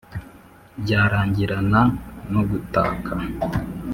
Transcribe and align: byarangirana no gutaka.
byarangirana 0.81 1.81
no 2.31 2.41
gutaka. 2.49 3.13